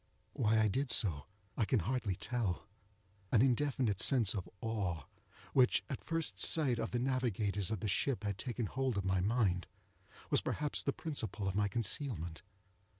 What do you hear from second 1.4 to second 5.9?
I can hardly tell. An indefinite sense of awe, which